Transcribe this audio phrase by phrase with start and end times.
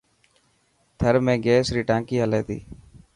[0.99, 2.57] ٿر ۾ گيس ري ٽانڪي هلي ٿي.